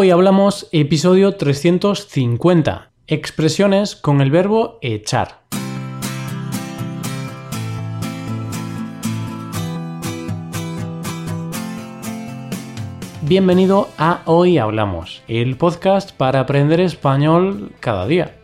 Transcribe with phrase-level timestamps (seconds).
[0.00, 5.40] Hoy hablamos episodio 350, expresiones con el verbo echar.
[13.22, 18.36] Bienvenido a Hoy Hablamos, el podcast para aprender español cada día.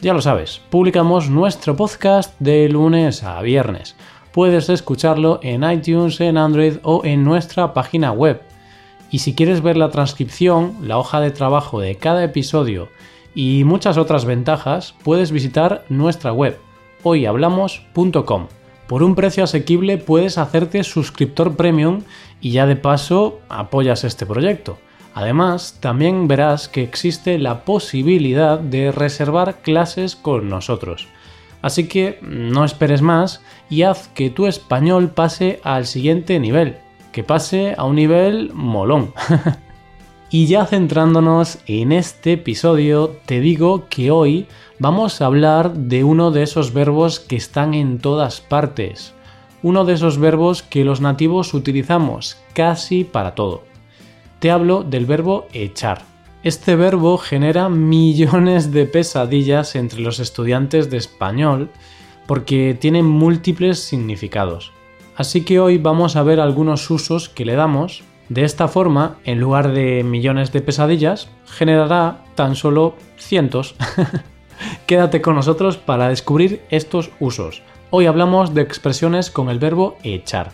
[0.00, 3.96] Ya lo sabes, publicamos nuestro podcast de lunes a viernes.
[4.32, 8.45] Puedes escucharlo en iTunes, en Android o en nuestra página web
[9.10, 12.88] y si quieres ver la transcripción, la hoja de trabajo de cada episodio
[13.34, 16.58] y muchas otras ventajas, puedes visitar nuestra web
[17.02, 18.46] hoyhablamos.com.
[18.88, 22.02] Por un precio asequible puedes hacerte suscriptor premium
[22.40, 24.78] y ya de paso apoyas este proyecto.
[25.14, 31.08] Además, también verás que existe la posibilidad de reservar clases con nosotros.
[31.62, 36.76] Así que no esperes más y haz que tu español pase al siguiente nivel
[37.16, 39.14] que pase a un nivel molón.
[40.30, 46.30] y ya centrándonos en este episodio, te digo que hoy vamos a hablar de uno
[46.30, 49.14] de esos verbos que están en todas partes.
[49.62, 53.62] Uno de esos verbos que los nativos utilizamos casi para todo.
[54.38, 56.02] Te hablo del verbo echar.
[56.42, 61.70] Este verbo genera millones de pesadillas entre los estudiantes de español
[62.26, 64.75] porque tiene múltiples significados.
[65.16, 68.02] Así que hoy vamos a ver algunos usos que le damos.
[68.28, 73.76] De esta forma, en lugar de millones de pesadillas, generará tan solo cientos.
[74.86, 77.62] Quédate con nosotros para descubrir estos usos.
[77.90, 80.52] Hoy hablamos de expresiones con el verbo echar.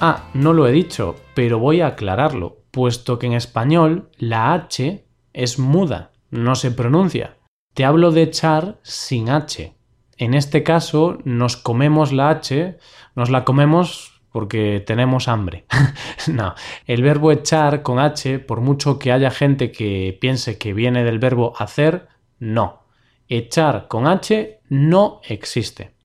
[0.00, 5.04] Ah, no lo he dicho, pero voy a aclararlo puesto que en español la H
[5.32, 7.36] es muda, no se pronuncia.
[7.74, 9.74] Te hablo de echar sin H.
[10.16, 12.78] En este caso nos comemos la H,
[13.16, 15.64] nos la comemos porque tenemos hambre.
[16.28, 16.54] no,
[16.86, 21.18] el verbo echar con H, por mucho que haya gente que piense que viene del
[21.18, 22.06] verbo hacer,
[22.38, 22.84] no.
[23.26, 25.96] Echar con H no existe.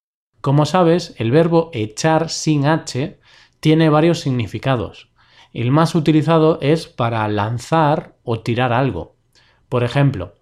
[0.41, 3.19] Como sabes, el verbo echar sin H
[3.59, 5.12] tiene varios significados.
[5.53, 9.15] El más utilizado es para lanzar o tirar algo.
[9.69, 10.33] Por ejemplo,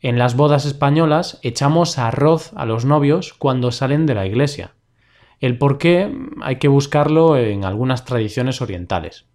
[0.00, 4.74] en las bodas españolas echamos arroz a los novios cuando salen de la iglesia.
[5.38, 6.12] El por qué
[6.42, 9.26] hay que buscarlo en algunas tradiciones orientales.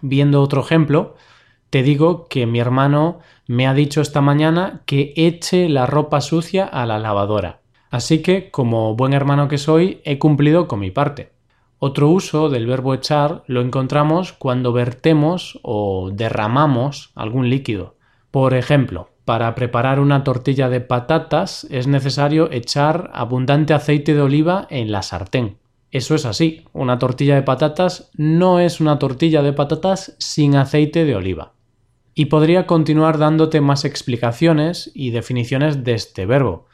[0.00, 1.16] Viendo otro ejemplo,
[1.70, 6.64] te digo que mi hermano me ha dicho esta mañana que eche la ropa sucia
[6.66, 7.62] a la lavadora.
[7.90, 11.31] Así que, como buen hermano que soy, he cumplido con mi parte.
[11.84, 17.96] Otro uso del verbo echar lo encontramos cuando vertemos o derramamos algún líquido.
[18.30, 24.68] Por ejemplo, para preparar una tortilla de patatas es necesario echar abundante aceite de oliva
[24.70, 25.58] en la sartén.
[25.90, 31.04] Eso es así, una tortilla de patatas no es una tortilla de patatas sin aceite
[31.04, 31.54] de oliva.
[32.14, 36.66] Y podría continuar dándote más explicaciones y definiciones de este verbo.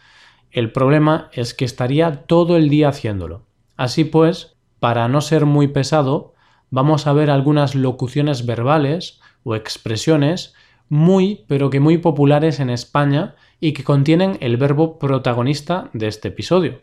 [0.51, 3.47] El problema es que estaría todo el día haciéndolo.
[3.79, 6.34] Así pues, para no ser muy pesado,
[6.71, 10.55] vamos a ver algunas locuciones verbales o expresiones
[10.89, 16.28] muy, pero que muy populares en España y que contienen el verbo protagonista de este
[16.28, 16.83] episodio.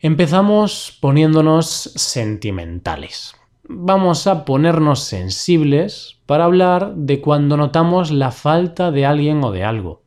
[0.00, 3.34] Empezamos poniéndonos sentimentales.
[3.64, 9.64] Vamos a ponernos sensibles para hablar de cuando notamos la falta de alguien o de
[9.64, 10.02] algo,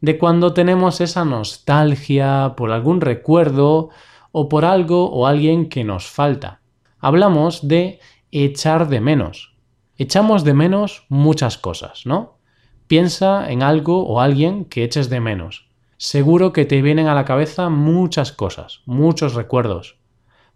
[0.00, 3.90] de cuando tenemos esa nostalgia por algún recuerdo
[4.32, 6.59] o por algo o alguien que nos falta
[7.00, 8.00] hablamos de
[8.30, 9.56] echar de menos.
[9.96, 12.38] Echamos de menos muchas cosas, ¿no?
[12.86, 15.68] Piensa en algo o alguien que eches de menos.
[15.96, 19.98] Seguro que te vienen a la cabeza muchas cosas, muchos recuerdos.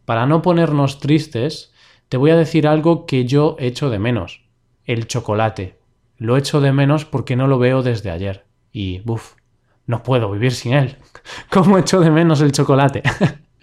[0.04, 1.72] Para no ponernos tristes,
[2.08, 4.44] te voy a decir algo que yo echo de menos.
[4.84, 5.78] El chocolate.
[6.16, 8.46] Lo echo de menos porque no lo veo desde ayer.
[8.72, 9.34] Y, uff,
[9.86, 10.96] no puedo vivir sin él.
[11.50, 13.02] ¿Cómo echo de menos el chocolate?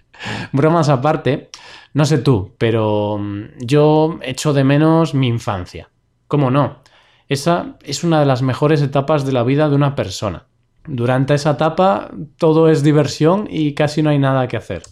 [0.52, 1.50] Bromas aparte,
[1.94, 5.90] no sé tú, pero mm, yo echo de menos mi infancia.
[6.26, 6.82] ¿Cómo no?
[7.28, 10.46] Esa es una de las mejores etapas de la vida de una persona.
[10.86, 14.82] Durante esa etapa todo es diversión y casi no hay nada que hacer.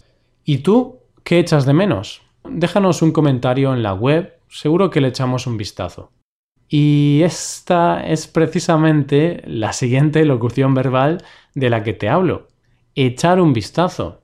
[0.45, 2.21] ¿Y tú qué echas de menos?
[2.49, 6.11] Déjanos un comentario en la web, seguro que le echamos un vistazo.
[6.67, 12.47] Y esta es precisamente la siguiente locución verbal de la que te hablo.
[12.95, 14.20] Echar un vistazo.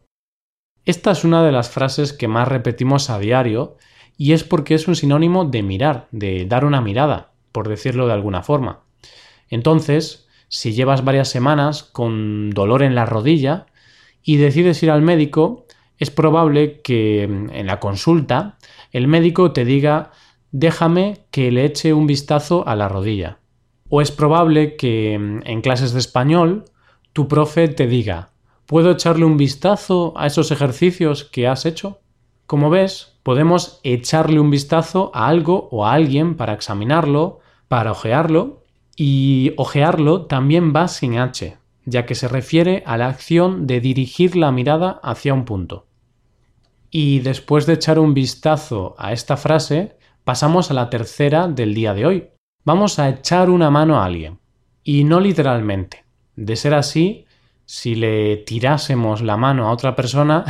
[0.88, 3.76] Esta es una de las frases que más repetimos a diario
[4.16, 8.14] y es porque es un sinónimo de mirar, de dar una mirada, por decirlo de
[8.14, 8.84] alguna forma.
[9.50, 13.66] Entonces, si llevas varias semanas con dolor en la rodilla
[14.24, 15.66] y decides ir al médico,
[15.98, 18.58] es probable que en la consulta
[18.94, 20.12] el médico te diga
[20.54, 23.40] déjame que le eche un vistazo a la rodilla.
[23.90, 26.64] O es probable que en clases de español
[27.12, 28.30] tu profe te diga
[28.68, 32.02] ¿puedo echarle un vistazo a esos ejercicios que has hecho?
[32.46, 38.64] Como ves, podemos echarle un vistazo a algo o a alguien para examinarlo, para ojearlo,
[38.96, 44.36] y ojearlo también va sin H, ya que se refiere a la acción de dirigir
[44.36, 45.88] la mirada hacia un punto.
[46.90, 51.94] Y después de echar un vistazo a esta frase, pasamos a la tercera del día
[51.94, 52.30] de hoy.
[52.66, 54.40] Vamos a echar una mano a alguien.
[54.84, 56.06] Y no literalmente.
[56.36, 57.27] De ser así,
[57.68, 60.46] si le tirásemos la mano a otra persona,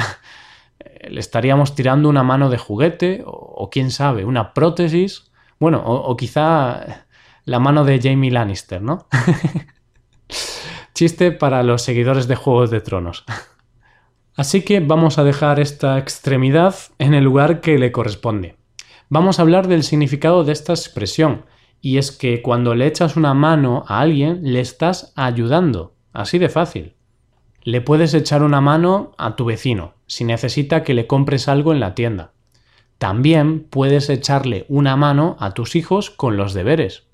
[1.10, 5.31] le estaríamos tirando una mano de juguete o, quién sabe, una prótesis.
[5.60, 7.08] Bueno, o, quizá
[7.44, 9.08] la mano de Jamie Lannister, ¿no?
[10.94, 13.25] Chiste para los seguidores de Juegos de Tronos.
[14.36, 18.58] Así que vamos a dejar esta extremidad en el lugar que le corresponde.
[19.10, 21.46] Vamos a hablar del significado de esta expresión,
[21.81, 25.96] y es que cuando le echas una mano a alguien, le estás ayudando.
[26.13, 26.97] Así de fácil.
[27.68, 31.81] Le puedes echar una mano a tu vecino si necesita que le compres algo en
[31.81, 32.31] la tienda.
[32.98, 37.10] También puedes echarle una mano a tus hijos con los deberes.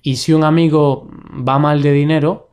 [0.00, 1.10] Y si un amigo
[1.46, 2.48] va mal de dinero,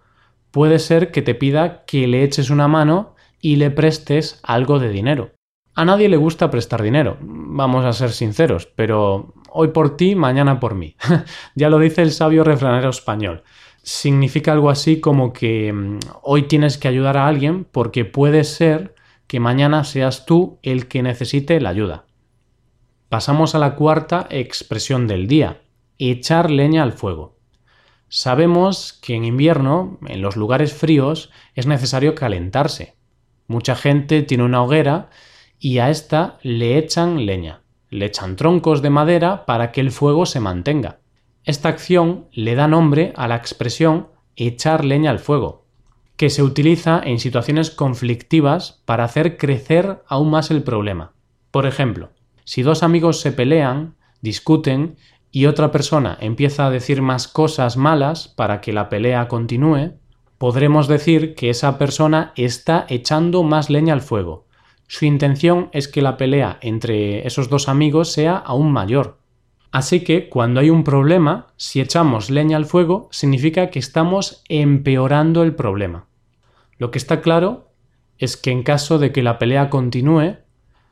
[0.51, 4.89] puede ser que te pida que le eches una mano y le prestes algo de
[4.89, 5.31] dinero.
[5.73, 10.59] A nadie le gusta prestar dinero, vamos a ser sinceros, pero hoy por ti, mañana
[10.59, 10.97] por mí.
[11.55, 13.43] ya lo dice el sabio refranero español.
[13.83, 18.95] Significa algo así como que mm, hoy tienes que ayudar a alguien porque puede ser
[19.27, 22.05] que mañana seas tú el que necesite la ayuda.
[23.09, 25.61] Pasamos a la cuarta expresión del día,
[25.97, 27.37] echar leña al fuego.
[28.07, 32.95] Sabemos que en invierno, en los lugares fríos, es necesario calentarse,
[33.51, 35.09] Mucha gente tiene una hoguera
[35.59, 40.25] y a esta le echan leña, le echan troncos de madera para que el fuego
[40.25, 41.00] se mantenga.
[41.43, 45.65] Esta acción le da nombre a la expresión echar leña al fuego,
[46.15, 51.13] que se utiliza en situaciones conflictivas para hacer crecer aún más el problema.
[51.49, 52.11] Por ejemplo,
[52.43, 54.97] si dos amigos se pelean, discuten
[55.31, 59.93] y otra persona empieza a decir más cosas malas para que la pelea continúe,
[60.37, 64.45] podremos decir que esa persona está echando más leña al fuego.
[64.87, 69.20] Su intención es que la pelea entre esos dos amigos sea aún mayor.
[69.71, 75.43] Así que cuando hay un problema, si echamos leña al fuego, significa que estamos empeorando
[75.43, 76.07] el problema.
[76.77, 77.69] Lo que está claro
[78.17, 80.37] es que en caso de que la pelea continúe,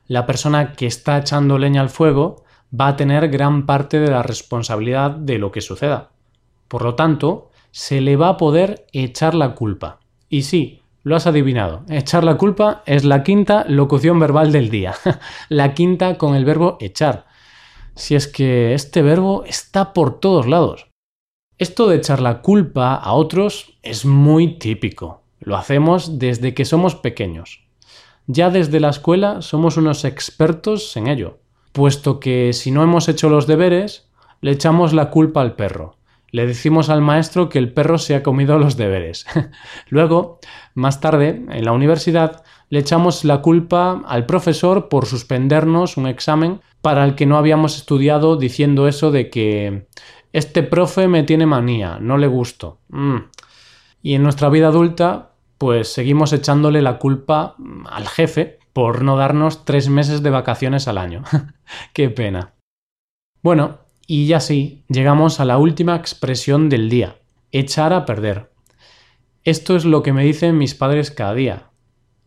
[0.07, 2.43] la persona que está echando leña al fuego
[2.79, 6.11] va a tener gran parte de la responsabilidad de lo que suceda.
[6.67, 9.99] Por lo tanto, se le va a poder echar la culpa.
[10.29, 11.83] Y sí, lo has adivinado.
[11.89, 14.93] Echar la culpa es la quinta locución verbal del día.
[15.49, 17.25] la quinta con el verbo echar.
[17.99, 20.87] Si es que este verbo está por todos lados.
[21.57, 25.23] Esto de echar la culpa a otros es muy típico.
[25.41, 27.67] Lo hacemos desde que somos pequeños.
[28.25, 31.39] Ya desde la escuela somos unos expertos en ello,
[31.73, 34.09] puesto que si no hemos hecho los deberes,
[34.39, 35.99] le echamos la culpa al perro
[36.31, 39.25] le decimos al maestro que el perro se ha comido los deberes.
[39.89, 40.39] Luego,
[40.73, 46.61] más tarde, en la universidad, le echamos la culpa al profesor por suspendernos un examen
[46.81, 49.87] para el que no habíamos estudiado diciendo eso de que
[50.33, 52.79] este profe me tiene manía, no le gusto.
[52.89, 53.17] Mm.
[54.01, 57.55] Y en nuestra vida adulta, pues seguimos echándole la culpa
[57.89, 61.23] al jefe por no darnos tres meses de vacaciones al año.
[61.93, 62.53] Qué pena.
[63.41, 67.17] Bueno, y ya sí, llegamos a la última expresión del día,
[67.51, 68.51] echar a perder.
[69.43, 71.68] Esto es lo que me dicen mis padres cada día.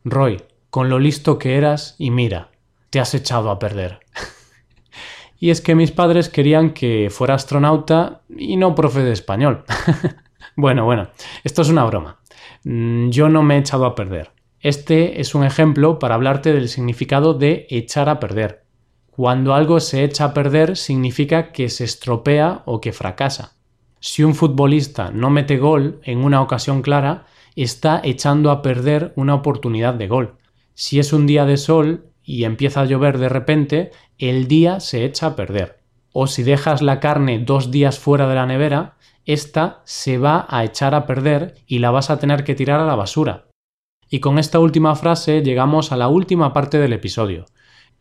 [0.04, 2.50] Roy, con lo listo que eras y mira,
[2.90, 4.00] te has echado a perder.
[5.38, 9.64] y es que mis padres querían que fuera astronauta y no profe de español.
[10.56, 11.08] bueno, bueno,
[11.44, 12.20] esto es una broma.
[12.64, 14.32] Mm, yo no me he echado a perder.
[14.60, 18.62] Este es un ejemplo para hablarte del significado de echar a perder.
[19.10, 23.56] Cuando algo se echa a perder significa que se estropea o que fracasa.
[24.00, 29.34] Si un futbolista no mete gol en una ocasión clara, está echando a perder una
[29.34, 30.36] oportunidad de gol.
[30.74, 35.04] Si es un día de sol y empieza a llover de repente, el día se
[35.04, 35.80] echa a perder.
[36.12, 40.64] O si dejas la carne dos días fuera de la nevera, esta se va a
[40.64, 43.46] echar a perder y la vas a tener que tirar a la basura.
[44.10, 47.46] Y con esta última frase llegamos a la última parte del episodio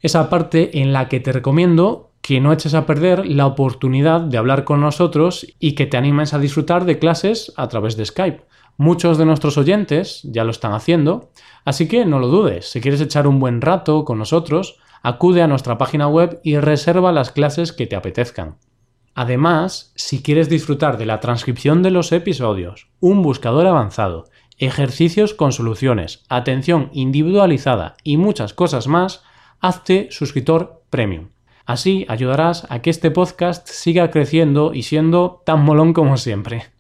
[0.01, 4.37] esa parte en la que te recomiendo que no eches a perder la oportunidad de
[4.37, 8.43] hablar con nosotros y que te animes a disfrutar de clases a través de Skype.
[8.81, 11.29] Muchos de nuestros oyentes ya lo están haciendo,
[11.65, 15.47] así que no lo dudes, si quieres echar un buen rato con nosotros, acude a
[15.47, 18.57] nuestra página web y reserva las clases que te apetezcan.
[19.13, 24.25] Además, si quieres disfrutar de la transcripción de los episodios, un buscador avanzado,
[24.57, 29.21] ejercicios con soluciones, atención individualizada y muchas cosas más,
[29.59, 31.29] hazte suscriptor premium.
[31.67, 36.71] Así ayudarás a que este podcast siga creciendo y siendo tan molón como siempre.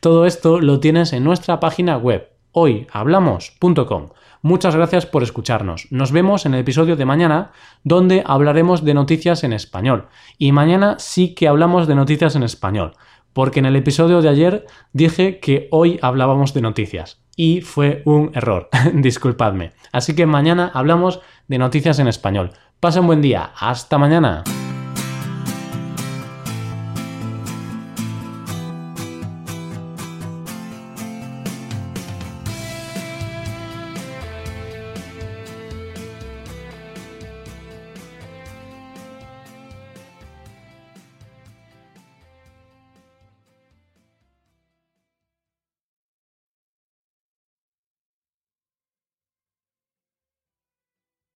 [0.00, 4.08] Todo esto lo tienes en nuestra página web hoyhablamos.com.
[4.40, 5.88] Muchas gracias por escucharnos.
[5.90, 7.50] Nos vemos en el episodio de mañana
[7.84, 10.08] donde hablaremos de noticias en español.
[10.38, 12.92] Y mañana sí que hablamos de noticias en español,
[13.32, 17.20] porque en el episodio de ayer dije que hoy hablábamos de noticias.
[17.36, 19.72] Y fue un error, disculpadme.
[19.92, 22.52] Así que mañana hablamos de noticias en español.
[22.80, 23.52] Pasa un buen día.
[23.58, 24.44] Hasta mañana.